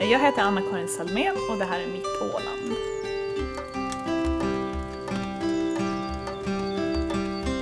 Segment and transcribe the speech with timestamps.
[0.00, 2.74] Jag heter Anna-Karin Salmén och det här är Mitt Åland.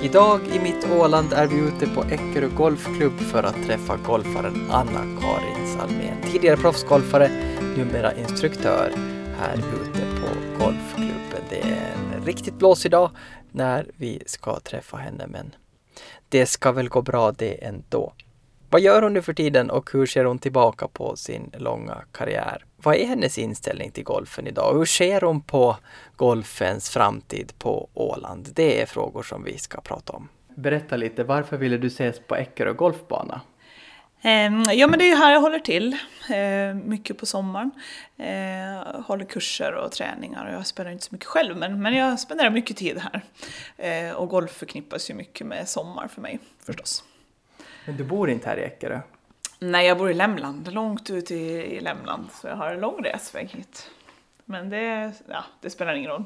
[0.02, 5.66] Idag i Mitt Åland är vi ute på Eckerö Golfklubb för att träffa golfaren Anna-Karin
[5.78, 6.16] Salmén.
[6.32, 7.28] Tidigare proffsgolfare,
[7.76, 8.92] numera instruktör
[9.38, 11.42] här ute på golfklubben.
[11.50, 13.10] Det är en riktigt blåsig dag
[13.52, 15.54] när vi ska träffa henne men
[16.28, 18.12] det ska väl gå bra det ändå.
[18.76, 22.64] Vad gör hon nu för tiden och hur ser hon tillbaka på sin långa karriär?
[22.76, 24.78] Vad är hennes inställning till golfen idag?
[24.78, 25.76] Hur ser hon på
[26.16, 28.48] golfens framtid på Åland?
[28.54, 30.28] Det är frågor som vi ska prata om.
[30.54, 33.40] Berätta lite, varför ville du ses på Eckerö golfbana?
[34.22, 35.96] Ehm, ja, men det är ju här jag håller till.
[36.28, 37.70] Ehm, mycket på sommaren.
[38.18, 40.52] Ehm, håller kurser och träningar.
[40.52, 42.98] Jag spelar inte så mycket själv, men, men jag spenderar mycket tid
[43.78, 44.14] här.
[44.16, 47.04] Och golf förknippas ju mycket med sommar för mig förstås.
[47.86, 49.00] Men du bor inte här i Eckerö?
[49.58, 53.48] Nej, jag bor i Lämland, långt ute i, Lämland, så jag har en lång resväg
[53.48, 53.90] hit.
[54.44, 56.24] Men det, ja, det spelar ingen roll,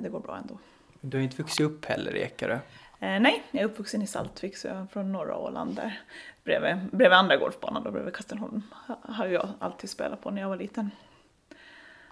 [0.00, 0.58] det går bra ändå.
[1.00, 2.54] Du har inte vuxit upp heller i Eckerö?
[3.00, 6.00] Eh, nej, jag är uppvuxen i Saltvik, så jag är från norra Åland där.
[6.44, 8.62] Bredvid, bredvid andra golfbanan, då bredvid Kastelholm,
[9.02, 10.90] har jag alltid spelat på när jag var liten.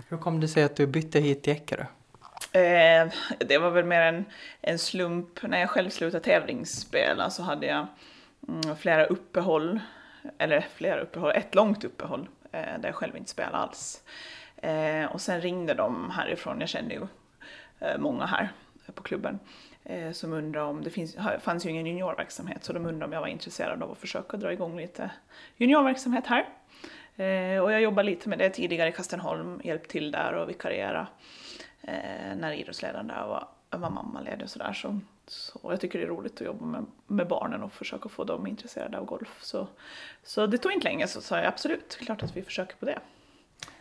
[0.08, 1.86] Hur kom det sig att du bytte hit till Eckerö?
[2.52, 4.24] Eh, det var väl mer en,
[4.60, 5.42] en slump.
[5.42, 7.86] När jag själv slutade tävlingsspela så hade jag
[8.48, 9.80] Mm, flera uppehåll,
[10.38, 14.02] eller flera uppehåll, ett långt uppehåll eh, där jag själv inte spelade alls.
[14.56, 17.06] Eh, och sen ringde de härifrån, jag känner ju
[17.80, 18.48] eh, många här
[18.94, 19.38] på klubben,
[19.84, 23.20] eh, som undrar om, det finns, fanns ju ingen juniorverksamhet, så de undrade om jag
[23.20, 25.10] var intresserad av att försöka dra igång lite
[25.56, 26.48] juniorverksamhet här.
[27.16, 31.06] Eh, och jag jobbade lite med det tidigare i Kastenholm, hjälpt till där och vikariera
[31.82, 34.72] eh, när idrottsledaren där var, var mammaledig och sådär.
[34.72, 35.00] Så,
[35.30, 38.46] så jag tycker det är roligt att jobba med, med barnen och försöka få dem
[38.46, 39.38] intresserade av golf.
[39.42, 39.68] Så,
[40.22, 42.98] så det tog inte länge så sa jag absolut, klart att vi försöker på det.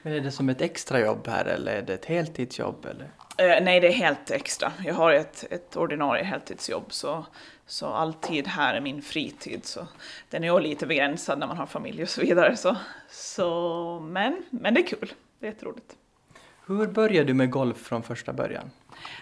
[0.01, 2.85] Men är det som ett extrajobb här eller är det ett heltidsjobb?
[2.85, 3.11] Eller?
[3.37, 4.71] Eh, nej, det är helt extra.
[4.85, 7.25] Jag har ett, ett ordinarie heltidsjobb så,
[7.65, 9.65] så all tid här är min fritid.
[9.65, 9.87] Så
[10.29, 12.57] den är ju lite begränsad när man har familj och så vidare.
[12.57, 12.75] Så,
[13.09, 15.13] så, men, men det är kul.
[15.39, 15.95] Det är jätteroligt.
[16.67, 18.71] Hur började du med golf från första början?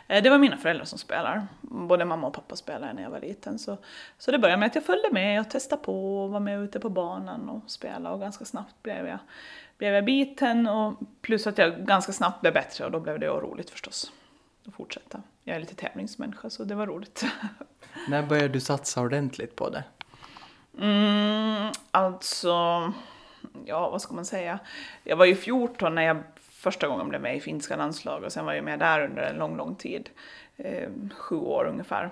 [0.08, 1.48] Eh, det var mina föräldrar som spelar.
[1.62, 3.60] Både mamma och pappa spelade när jag var liten.
[3.60, 3.78] Så,
[4.18, 6.80] så det började med att jag följde med och testade på och var med ute
[6.80, 9.20] på banan och spelade och ganska snabbt blev jag,
[9.78, 13.28] blev jag biten och plus att jag ganska snabbt blev bättre och då blev det
[13.28, 14.12] roligt förstås
[14.68, 15.22] att fortsätta.
[15.44, 17.26] Jag är lite tävlingsmänniska så det var roligt.
[18.08, 19.84] När började du satsa ordentligt på det?
[20.80, 22.54] Mm, alltså,
[23.66, 24.60] ja vad ska man säga?
[25.04, 26.24] Jag var ju 14 när jag
[26.66, 29.36] första gången blev med i finska landslag och sen var jag med där under en
[29.36, 30.10] lång, lång tid.
[30.58, 32.04] Eh, sju år ungefär.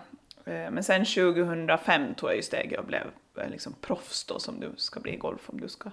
[0.45, 4.59] Eh, men sen 2005 tog jag ju steget och blev eh, liksom proffs då som
[4.59, 5.91] du ska bli i golf om du ska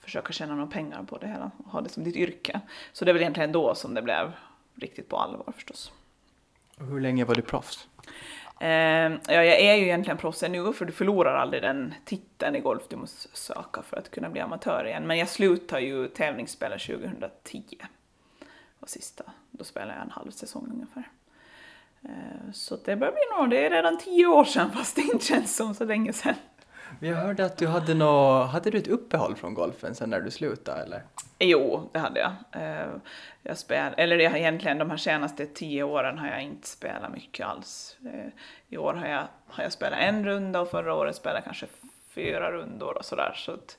[0.00, 2.60] försöka tjäna några pengar på det hela och ha det som ditt yrke.
[2.92, 4.32] Så det är väl egentligen då som det blev
[4.74, 5.92] riktigt på allvar förstås.
[6.78, 7.88] Hur länge var du proffs?
[8.60, 12.60] Eh, ja, jag är ju egentligen proffs nu för du förlorar aldrig den titeln i
[12.60, 15.06] golf du måste söka för att kunna bli amatör igen.
[15.06, 17.97] Men jag slutade ju tävlingsspela 2010 var
[18.88, 19.24] sista.
[19.50, 21.08] Då spelade jag en halv säsong ungefär.
[22.02, 25.24] Eh, så det börjar bli nog, det är redan tio år sedan fast det inte
[25.24, 26.34] känns som så länge sedan.
[27.00, 30.30] Jag hörde att du hade nå, hade du ett uppehåll från golfen sen när du
[30.30, 31.02] slutade eller?
[31.38, 32.32] Jo, det hade jag.
[32.52, 32.88] Eh,
[33.42, 37.46] jag spel, eller jag, egentligen de här senaste tio åren har jag inte spelat mycket
[37.46, 37.96] alls.
[38.04, 38.32] Eh,
[38.68, 41.66] I år har jag, har jag spelat en runda och förra året spelade jag kanske
[42.14, 43.32] fyra rundor och sådär.
[43.36, 43.78] Så att,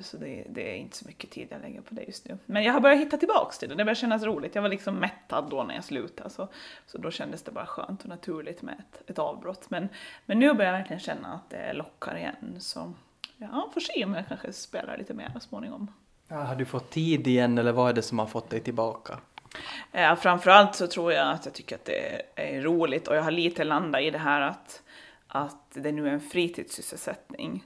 [0.00, 2.38] så det, det, är inte så mycket tid jag lägger på det just nu.
[2.46, 4.54] Men jag har börjat hitta tillbaks till det, det börjar kännas roligt.
[4.54, 6.48] Jag var liksom mättad då när jag slutade, så,
[6.86, 9.70] så då kändes det bara skönt och naturligt med ett, ett avbrott.
[9.70, 9.88] Men,
[10.26, 12.56] men nu börjar jag verkligen känna att det lockar igen.
[12.60, 12.92] Så
[13.36, 15.90] ja, får se om jag kanske spelar lite mer småningom.
[16.28, 19.18] Ja, har du fått tid igen eller vad är det som har fått dig tillbaka?
[19.92, 23.30] Ja, framförallt så tror jag att jag tycker att det är roligt och jag har
[23.30, 24.82] lite landat i det här att,
[25.28, 27.64] att det nu är en fritidssysselsättning.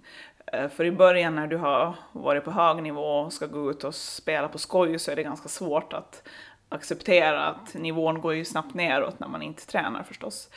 [0.53, 3.85] Eh, för i början när du har varit på hög nivå och ska gå ut
[3.85, 6.23] och spela på skoj så är det ganska svårt att
[6.69, 10.51] acceptera att nivån går ju snabbt neråt när man inte tränar förstås.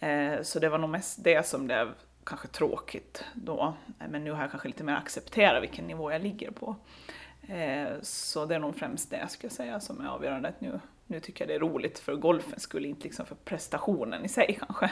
[0.00, 1.94] Eh, så det var nog mest det som blev
[2.24, 3.74] kanske tråkigt då.
[4.00, 6.76] Eh, men nu har jag kanske lite mer accepterat vilken nivå jag ligger på.
[8.02, 10.48] Så det är nog främst det skulle jag säga som är avgörande.
[10.48, 14.24] Att nu, nu tycker jag det är roligt för golfen skulle inte liksom för prestationen
[14.24, 14.90] i sig kanske.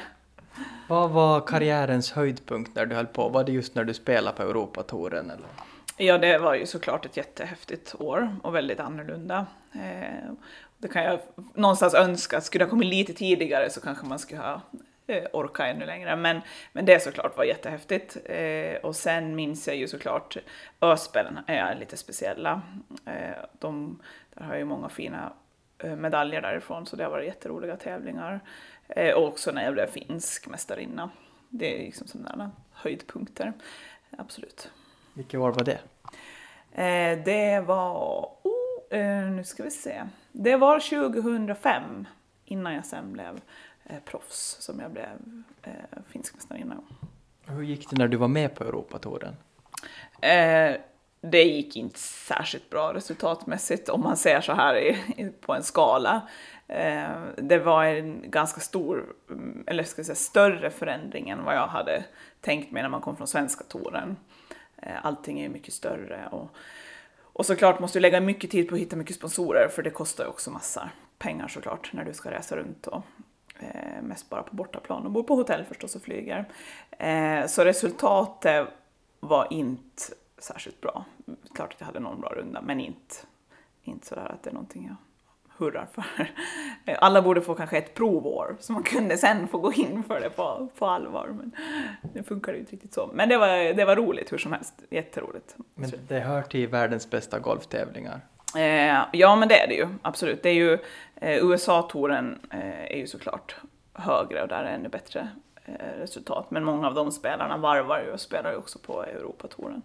[0.88, 3.28] Vad var karriärens höjdpunkt när du höll på?
[3.28, 5.49] Var det just när du spelade på Europatouren eller?
[5.96, 9.46] Ja, det var ju såklart ett jättehäftigt år och väldigt annorlunda.
[9.72, 10.32] Eh,
[10.78, 11.19] det kan jag
[11.54, 14.60] någonstans önska, skulle jag kommit lite tidigare så kanske man skulle ha
[15.06, 16.16] eh, orkat ännu längre.
[16.16, 16.40] Men,
[16.72, 18.16] men det såklart var jättehäftigt.
[18.25, 20.37] Eh, och sen minns jag ju såklart
[20.81, 22.62] Öspelen är lite speciella.
[23.58, 24.00] De,
[24.34, 25.32] där har jag ju många fina
[25.84, 28.40] medaljer därifrån så det har varit jätteroliga tävlingar.
[28.88, 31.11] Eh, och också när jag blev finsk mästarinna.
[31.49, 33.52] Det är liksom sådana höjdpunkter.
[34.19, 34.70] Absolut.
[35.14, 35.81] Vilket år var det?
[36.82, 40.02] Eh, det var, oh, eh, nu ska vi se,
[40.32, 42.06] det var 2005
[42.44, 43.40] innan jag sen blev
[43.85, 45.73] eh, proffs som jag blev eh,
[46.08, 46.76] finsk mästarinna.
[47.46, 49.37] Hur gick det när du var med på Europatouren?
[51.24, 54.96] Det gick inte särskilt bra resultatmässigt om man ser så här i,
[55.40, 56.22] på en skala.
[56.69, 61.54] Eh, det var en ganska stor, mm, eller ska jag säga större förändring än vad
[61.54, 62.04] jag hade
[62.40, 64.16] tänkt mig när man kom från svenska touren.
[64.76, 66.48] Eh, allting är mycket större och,
[67.22, 70.25] och såklart måste du lägga mycket tid på att hitta mycket sponsorer för det kostar
[70.25, 73.02] ju också massa pengar såklart när du ska resa runt och
[73.60, 76.48] eh, mest bara på bortaplan och bor på hotell förstås och flyger.
[76.98, 78.68] Eh, så resultatet
[79.20, 80.02] var inte
[80.42, 81.04] särskilt bra.
[81.54, 83.14] Klart att jag hade någon bra runda men inte,
[83.82, 84.96] inte sådär att det är någonting jag
[85.56, 86.30] hurrar för.
[86.98, 90.30] Alla borde få kanske ett provår så man kunde sen få gå in för det
[90.30, 91.28] på, på allvar.
[91.28, 91.52] Men
[92.14, 93.10] det funkar ju inte riktigt så.
[93.14, 94.74] Men det var, det var roligt hur som helst.
[94.90, 95.56] Jätteroligt.
[95.74, 98.20] Men det hör till världens bästa golftävlingar.
[98.56, 99.88] Eh, ja, men det är det ju.
[100.02, 100.42] Absolut.
[100.42, 100.72] Det är ju,
[101.16, 103.56] eh, USA-touren eh, är ju såklart
[103.94, 105.28] högre och där är ännu bättre
[105.64, 106.50] Eh, resultat.
[106.50, 109.82] Men många av de spelarna varvar ju och spelar ju också på Europatouren.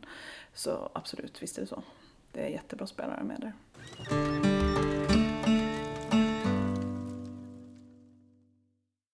[0.54, 1.84] Så absolut, visst är det så.
[2.32, 3.54] Det är jättebra spelare med där.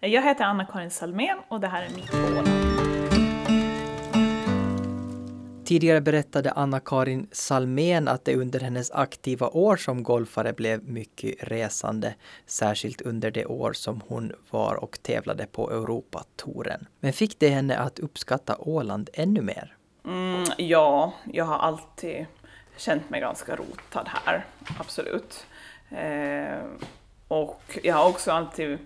[0.09, 2.47] Jag heter Anna-Karin Salmén och det här är mitt Åland.
[5.65, 12.15] Tidigare berättade Anna-Karin Salmén att det under hennes aktiva år som golfare blev mycket resande,
[12.45, 16.87] särskilt under det år som hon var och tävlade på Europatouren.
[16.99, 19.75] Men fick det henne att uppskatta Åland ännu mer?
[20.05, 22.25] Mm, ja, jag har alltid
[22.77, 24.45] känt mig ganska rotad här,
[24.79, 25.45] absolut.
[25.89, 26.63] Eh,
[27.27, 28.77] och jag har också alltid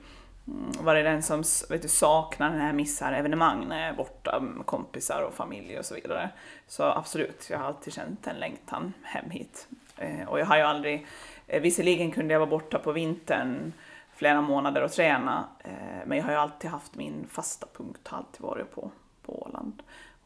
[0.48, 4.40] Mm, varit den som vet du, saknar när jag missar evenemang när jag är borta
[4.40, 6.30] med kompisar och familj och så vidare.
[6.68, 9.68] Så absolut, jag har alltid känt en längtan hem hit.
[9.98, 11.08] Eh, och jag har ju aldrig,
[11.48, 13.74] eh, visserligen kunde jag vara borta på vintern
[14.16, 18.18] flera månader och träna, eh, men jag har ju alltid haft min fasta punkt, har
[18.18, 18.92] alltid varit på,
[19.26, 19.84] på Åland.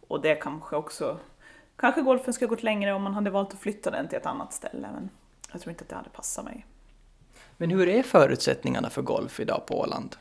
[0.07, 1.17] Och det kanske också,
[1.75, 4.53] kanske golfen skulle gått längre om man hade valt att flytta den till ett annat
[4.53, 5.09] ställe, men
[5.51, 6.65] jag tror inte att det hade passat mig.
[7.61, 10.15] Men hur är förutsättningarna för golf idag på Åland?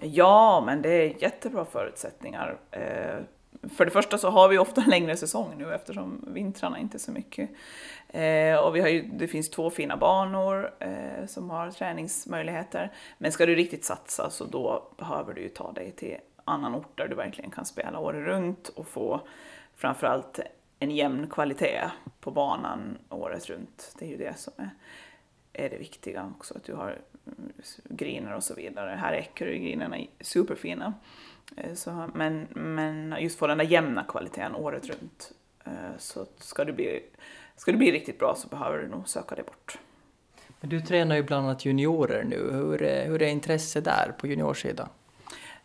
[0.00, 2.58] Ja, men det är jättebra förutsättningar.
[2.70, 3.16] Eh,
[3.76, 6.98] för det första så har vi ofta en längre säsong nu eftersom vintrarna inte är
[6.98, 7.50] så mycket.
[8.08, 12.92] Eh, och vi har ju, det finns två fina banor eh, som har träningsmöjligheter.
[13.18, 16.98] Men ska du riktigt satsa så då behöver du ju ta dig till annan ort
[16.98, 19.20] där du verkligen kan spela året runt och få
[19.76, 20.40] framförallt
[20.78, 21.90] en jämn kvalitet
[22.20, 23.94] på banan året runt.
[23.98, 24.70] Det är ju det som är
[25.52, 27.52] är det viktiga också, att du har mm,
[27.84, 28.90] griner och så vidare.
[28.90, 30.94] Här är Eckerö-grinerna superfina.
[31.56, 35.32] Eh, så, men, men just få den där jämna kvaliteten året runt.
[35.64, 37.02] Eh, så ska det, bli,
[37.56, 39.78] ska det bli riktigt bra så behöver du nog söka dig bort.
[40.60, 42.50] Men du tränar ju bland annat juniorer nu.
[42.52, 44.88] Hur är, hur är intresset där på juniorsidan?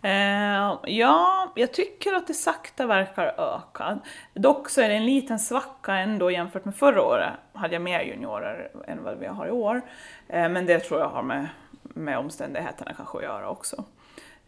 [0.01, 3.99] Eh, ja, jag tycker att det sakta verkar öka.
[4.33, 7.33] Dock så är det en liten svacka ändå jämfört med förra året.
[7.53, 9.81] Hade jag mer juniorer än vad vi har i år.
[10.27, 11.47] Eh, men det tror jag har med,
[11.81, 13.83] med omständigheterna kanske att göra också.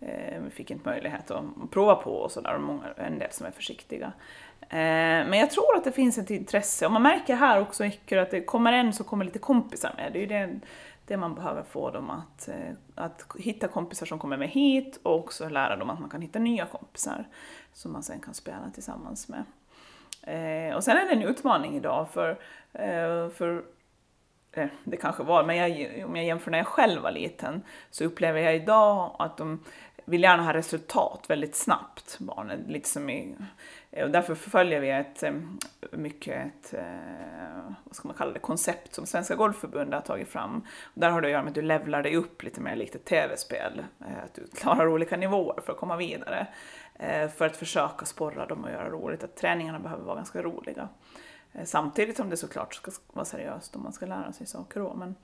[0.02, 2.60] Eh, vi fick inte möjlighet att prova på och sådär,
[2.98, 4.12] en del som är försiktiga.
[4.62, 8.32] Eh, men jag tror att det finns ett intresse, och man märker här också att
[8.32, 10.14] det kommer en så kommer lite kompisar med.
[10.14, 10.60] Det är ju det
[11.10, 15.16] det man behöver få dem att, eh, att hitta kompisar som kommer med hit och
[15.16, 17.28] också lära dem att man kan hitta nya kompisar
[17.74, 19.44] som man sen kan spela tillsammans med.
[20.22, 22.30] Eh, och sen är det en utmaning idag för,
[22.74, 23.64] eh, för
[24.52, 28.04] eh, det kanske var, men jag, om jag jämför när jag själv var liten så
[28.04, 29.64] upplever jag idag att de
[30.10, 32.66] vill gärna ha resultat väldigt snabbt, barnen.
[32.68, 33.36] Liksom i,
[33.92, 35.34] eh, och därför förföljer vi ett eh,
[35.92, 40.66] mycket ett, eh, vad ska man kalla det, koncept som Svenska Golfförbundet har tagit fram.
[40.84, 42.96] Och där har det att göra med att du levlar dig upp lite mer likt
[42.96, 43.84] ett tv-spel.
[44.00, 46.48] Att du klarar olika nivåer för att komma vidare.
[47.38, 49.24] För att försöka sporra dem att göra roligt.
[49.24, 50.90] Att träningarna behöver vara ganska roliga.
[51.64, 54.94] Samtidigt som det såklart ska vara seriöst om man ska lära sig saker då.
[54.94, 55.16] Men,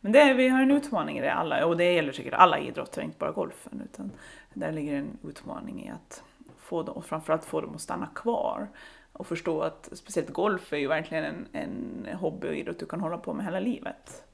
[0.00, 3.02] men det, vi har en utmaning i det alla, och det gäller säkert alla idrotter,
[3.02, 3.82] inte bara golfen.
[3.84, 4.10] Utan
[4.54, 6.22] där ligger en utmaning i att
[6.58, 8.68] få dem, och framförallt få dem att stanna kvar.
[9.12, 13.00] Och förstå att speciellt golf är ju verkligen en, en hobby och idrott du kan
[13.00, 14.24] hålla på med hela livet.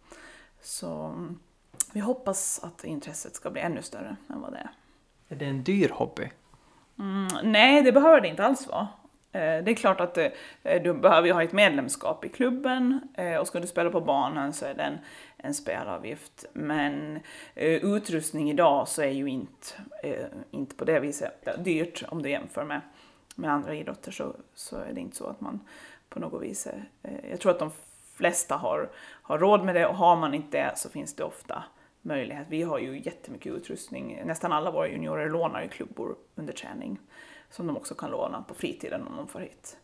[0.60, 1.14] Så
[1.92, 4.70] vi hoppas att intresset ska bli ännu större än vad det är.
[5.28, 6.30] Är det en dyr hobby?
[6.98, 8.88] Mm, nej, det behöver det inte alls vara.
[9.38, 13.37] Eh, det är klart att eh, du behöver ju ha ett medlemskap i klubben eh,
[13.37, 14.99] och ska du spela på banan så är det en,
[15.37, 16.45] en spelavgift.
[16.52, 17.21] Men
[17.54, 19.66] utrustning idag så är ju inte,
[20.50, 22.80] inte på det viset dyrt om du jämför med,
[23.35, 25.61] med andra idrotter så, så är det inte så att man
[26.09, 26.66] på något vis...
[26.66, 26.85] är...
[27.30, 27.71] Jag tror att de
[28.14, 28.90] flesta har,
[29.23, 31.64] har råd med det och har man inte det så finns det ofta
[32.02, 32.47] möjlighet.
[32.50, 34.23] Vi har ju jättemycket utrustning.
[34.25, 36.99] Nästan alla våra juniorer lånar ju klubbor under träning
[37.50, 39.76] som de också kan låna på fritiden om de får hit.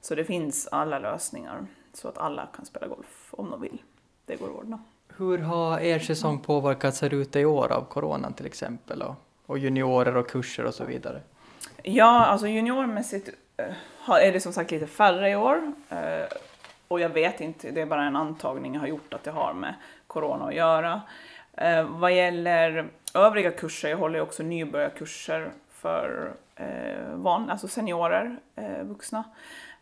[0.00, 3.82] Så det finns alla lösningar så att alla kan spela golf om de vill.
[4.26, 4.82] Det går att ordna.
[5.16, 9.04] Hur har er säsong påverkats här ute i år av coronan till exempel
[9.46, 11.20] och, juniorer och kurser och så vidare?
[11.82, 15.72] Ja, alltså juniormässigt äh, är det som sagt lite färre i år.
[15.88, 15.98] Äh,
[16.88, 19.52] och jag vet inte, det är bara en antagning jag har gjort att det har
[19.52, 19.74] med
[20.06, 21.02] corona att göra.
[21.52, 28.82] Äh, vad gäller övriga kurser, jag håller också nybörjarkurser för eh, van, alltså seniorer, eh,
[28.82, 29.24] vuxna.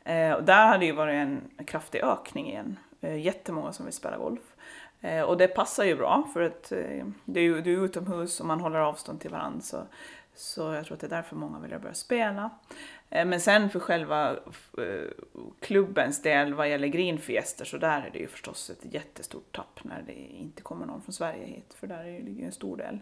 [0.04, 2.78] Eh, och där hade ju varit en kraftig ökning igen.
[3.00, 4.56] Eh, jättemånga som vill spela golf.
[5.00, 8.40] Eh, och det passar ju bra för att eh, det är ju det är utomhus
[8.40, 9.60] och man håller avstånd till varandra.
[9.60, 9.86] Så,
[10.34, 12.50] så jag tror att det är därför många vill börja spela.
[13.10, 14.30] Eh, men sen för själva
[14.78, 15.10] eh,
[15.60, 20.02] klubbens del vad gäller greenfiester så där är det ju förstås ett jättestort tapp när
[20.06, 21.74] det inte kommer någon från Sverige hit.
[21.74, 23.00] För där är det ju en stor del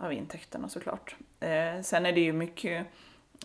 [0.00, 1.16] av intäkterna såklart.
[1.40, 2.86] Eh, sen är det ju mycket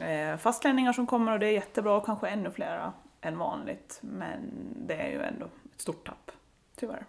[0.02, 4.00] eh, fastlänningar som kommer och det är jättebra och kanske ännu flera än vanligt.
[4.02, 4.40] Men
[4.88, 6.32] det är ju ändå ett stort tapp,
[6.76, 7.06] tyvärr.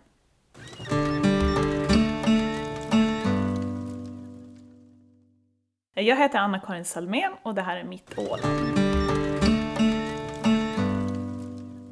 [5.95, 8.79] Jag heter Anna-Karin Salmén och det här är Mitt Åland.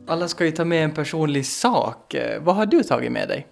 [0.06, 2.14] Alla ska ju ta med en personlig sak.
[2.40, 3.46] Vad har du tagit med dig?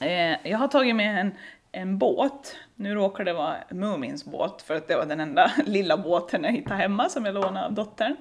[0.00, 1.32] Eh, jag har tagit med en,
[1.78, 2.56] en båt.
[2.74, 6.52] Nu råkar det vara Mumins båt för att det var den enda lilla båten jag
[6.52, 8.16] hittade hemma som jag lånade av dottern.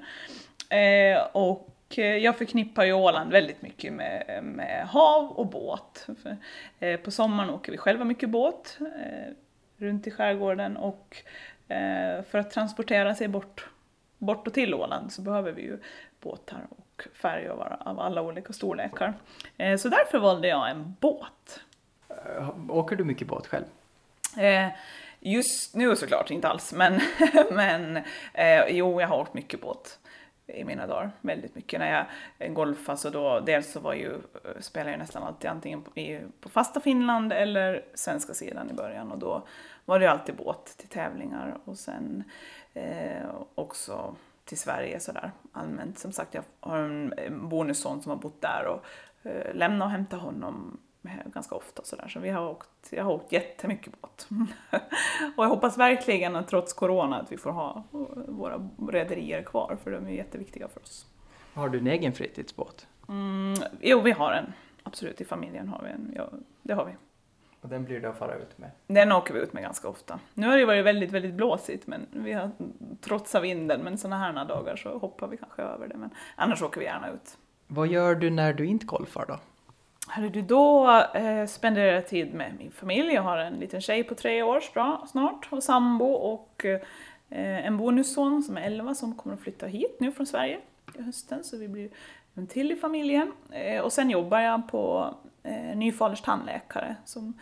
[0.69, 6.07] Eh, och eh, jag förknippar ju Åland väldigt mycket med, med hav och båt.
[6.23, 6.37] För,
[6.79, 9.33] eh, på sommaren åker vi själva mycket båt eh,
[9.77, 11.17] runt i skärgården och
[11.67, 13.69] eh, för att transportera sig bort,
[14.17, 15.77] bort och till Åland så behöver vi ju
[16.21, 19.13] båtar och färjor av alla olika storlekar.
[19.57, 21.61] Eh, så därför valde jag en båt.
[22.25, 23.65] Eh, åker du mycket båt själv?
[24.37, 24.67] Eh,
[25.19, 26.99] just nu såklart inte alls, men,
[27.51, 27.97] men
[28.33, 29.99] eh, jo, jag har åkt mycket båt
[30.47, 31.11] i mina dagar.
[31.21, 31.79] Väldigt mycket.
[31.79, 32.07] När
[32.37, 35.81] jag golfade så alltså då, dels så var ju, eh, spelade jag nästan alltid antingen
[35.81, 39.47] på, i, på fasta Finland eller svenska sidan i början och då
[39.85, 42.23] var det alltid båt till tävlingar och sen
[42.73, 45.99] eh, också till Sverige sådär allmänt.
[45.99, 47.13] Som sagt, jag har en
[47.49, 48.85] bonusson som har bott där och
[49.29, 50.79] eh, lämna och hämta honom
[51.25, 52.07] ganska ofta sådär.
[52.07, 54.27] Så vi har åkt, jag har åkt jättemycket båt.
[55.37, 57.83] och jag hoppas verkligen att trots corona att vi får ha
[58.27, 61.05] våra rederier kvar för de är jätteviktiga för oss.
[61.53, 62.87] Har du en egen fritidsbåt?
[63.07, 64.53] Mm, jo, vi har en.
[64.83, 66.13] Absolut, i familjen har vi en.
[66.15, 66.29] Ja,
[66.63, 66.91] det har vi.
[67.61, 68.71] Och den blir det att fara ut med?
[68.87, 70.19] Den åker vi ut med ganska ofta.
[70.33, 72.51] Nu har det varit väldigt, väldigt blåsigt, men vi har
[73.01, 73.81] trotsat vinden.
[73.81, 75.97] Men sådana här dagar så hoppar vi kanske över det.
[75.97, 77.37] Men annars åker vi gärna ut.
[77.67, 79.39] Vad gör du när du inte golfar då?
[80.07, 83.13] Hade du då eh, spenderar jag tid med min familj.
[83.13, 84.61] Jag har en liten tjej på tre år
[85.07, 89.97] snart och sambo och eh, en bonusson som är 11 som kommer att flytta hit
[89.99, 90.59] nu från Sverige
[90.99, 91.89] i hösten så vi blir
[92.33, 93.31] en till i familjen.
[93.51, 97.33] Eh, och sen jobbar jag på eh, Nyfalers tandläkare som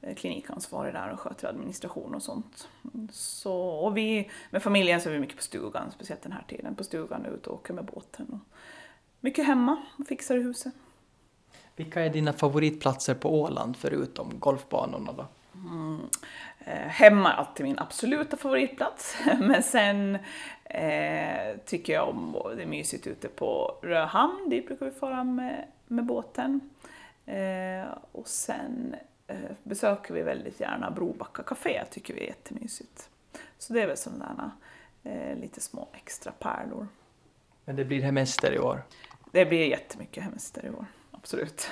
[0.00, 2.68] eh, klinikansvarig där och sköter administration och sånt.
[3.12, 6.74] Så, och vi, med familjen så är vi mycket på stugan, speciellt den här tiden,
[6.74, 8.26] på stugan ute och åker med båten.
[8.30, 8.56] Och
[9.20, 10.74] mycket hemma och fixar i huset.
[11.80, 15.26] Vilka är dina favoritplatser på Åland förutom golfbanorna då?
[15.54, 16.00] Mm.
[16.58, 20.18] Eh, hemma är alltid min absoluta favoritplats, men sen
[20.64, 25.64] eh, tycker jag om, det är mysigt ute på Röhamn, dit brukar vi fara med,
[25.86, 26.60] med båten.
[27.26, 28.96] Eh, och sen
[29.26, 33.08] eh, besöker vi väldigt gärna Brobacka Café, tycker vi är jättemysigt.
[33.58, 34.50] Så det är väl sådana
[35.04, 36.88] eh, lite små extra pärlor.
[37.64, 38.82] Men det blir hemester i år?
[39.32, 40.86] Det blir jättemycket hemester i år
[41.20, 41.68] absolut.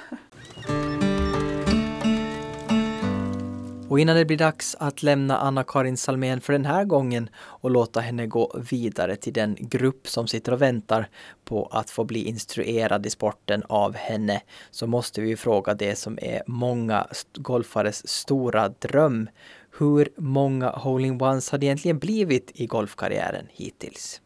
[3.88, 8.00] Och innan det blir dags att lämna Anna-Karin Salmén för den här gången och låta
[8.00, 11.08] henne gå vidare till den grupp som sitter och väntar
[11.44, 16.18] på att få bli instruerad i sporten av henne så måste vi fråga det som
[16.22, 19.28] är många golfares stora dröm.
[19.78, 24.20] Hur många hole-in-ones har det egentligen blivit i golfkarriären hittills?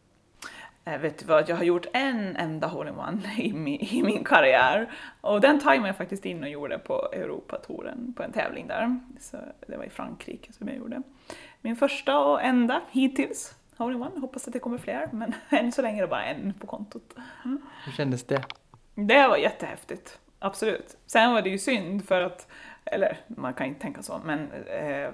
[0.85, 4.91] Eh, vet du vad, jag har gjort en enda hole-in-one i min, i min karriär.
[5.21, 8.99] Och den tajmade jag faktiskt in och gjorde på Europatouren på en tävling där.
[9.19, 9.37] Så
[9.67, 11.01] det var i Frankrike som jag gjorde.
[11.61, 13.55] min första och enda hittills.
[13.77, 14.19] Hole in one.
[14.19, 17.15] Hoppas att det kommer fler, men än så länge är det bara en på kontot.
[17.85, 18.43] Hur kändes det?
[18.95, 20.97] Det var jättehäftigt, absolut.
[21.05, 22.47] Sen var det ju synd för att,
[22.85, 25.09] eller man kan inte tänka så, men eh,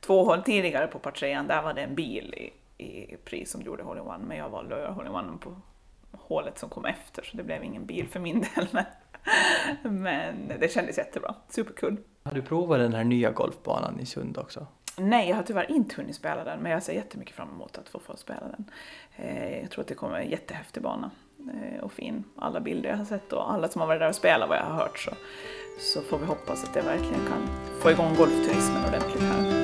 [0.00, 3.62] två hål tidigare på par trean, där var det en bil i, i pris som
[3.62, 5.56] gjorde hole in one, men jag valde att göra hole in one på
[6.12, 8.68] hålet som kom efter, så det blev ingen bil för min del.
[8.72, 11.96] Men, men det kändes jättebra, superkul.
[12.22, 14.66] Har du provat den här nya golfbanan i Sund också?
[14.96, 17.88] Nej, jag har tyvärr inte hunnit spela den, men jag ser jättemycket fram emot att
[17.88, 18.70] få, få spela den.
[19.16, 22.24] Eh, jag tror att det kommer en jättehäftig bana eh, och fin.
[22.36, 24.64] Alla bilder jag har sett och alla som har varit där och spelat vad jag
[24.64, 25.10] har hört så,
[25.78, 27.48] så får vi hoppas att det verkligen kan
[27.80, 29.57] få igång golfturismen ordentligt här.